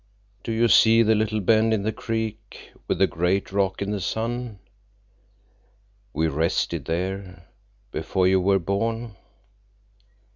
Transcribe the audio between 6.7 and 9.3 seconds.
there—before you were born!"